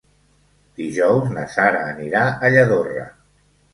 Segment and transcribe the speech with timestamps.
[0.79, 3.05] Dijous na Sara anirà a Lladorre.